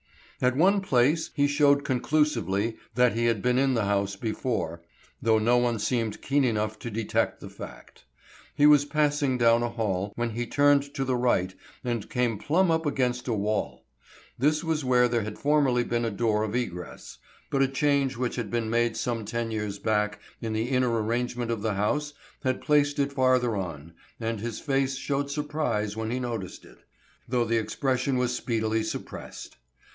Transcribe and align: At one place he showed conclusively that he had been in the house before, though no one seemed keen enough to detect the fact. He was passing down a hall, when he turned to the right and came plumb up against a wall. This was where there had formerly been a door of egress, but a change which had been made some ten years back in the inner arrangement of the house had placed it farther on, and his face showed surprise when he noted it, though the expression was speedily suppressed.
At 0.41 0.55
one 0.57 0.81
place 0.81 1.29
he 1.35 1.45
showed 1.45 1.83
conclusively 1.83 2.75
that 2.95 3.13
he 3.13 3.25
had 3.25 3.43
been 3.43 3.59
in 3.59 3.75
the 3.75 3.85
house 3.85 4.15
before, 4.15 4.81
though 5.21 5.37
no 5.37 5.57
one 5.59 5.77
seemed 5.77 6.23
keen 6.23 6.43
enough 6.43 6.79
to 6.79 6.89
detect 6.89 7.39
the 7.39 7.49
fact. 7.51 8.05
He 8.55 8.65
was 8.65 8.83
passing 8.83 9.37
down 9.37 9.61
a 9.61 9.69
hall, 9.69 10.11
when 10.15 10.31
he 10.31 10.47
turned 10.47 10.95
to 10.95 11.05
the 11.05 11.15
right 11.15 11.53
and 11.83 12.09
came 12.09 12.39
plumb 12.39 12.71
up 12.71 12.87
against 12.87 13.27
a 13.27 13.33
wall. 13.33 13.85
This 14.39 14.63
was 14.63 14.83
where 14.83 15.07
there 15.07 15.21
had 15.21 15.37
formerly 15.37 15.83
been 15.83 16.05
a 16.05 16.09
door 16.09 16.41
of 16.41 16.55
egress, 16.55 17.19
but 17.51 17.61
a 17.61 17.67
change 17.67 18.17
which 18.17 18.35
had 18.37 18.49
been 18.49 18.71
made 18.71 18.97
some 18.97 19.23
ten 19.23 19.51
years 19.51 19.77
back 19.77 20.19
in 20.41 20.53
the 20.53 20.69
inner 20.69 20.89
arrangement 20.89 21.51
of 21.51 21.61
the 21.61 21.75
house 21.75 22.15
had 22.43 22.61
placed 22.61 22.97
it 22.97 23.13
farther 23.13 23.55
on, 23.55 23.93
and 24.19 24.39
his 24.39 24.59
face 24.59 24.95
showed 24.97 25.29
surprise 25.29 25.95
when 25.95 26.09
he 26.09 26.19
noted 26.19 26.49
it, 26.65 26.79
though 27.29 27.45
the 27.45 27.59
expression 27.59 28.17
was 28.17 28.35
speedily 28.35 28.81
suppressed. 28.81 29.57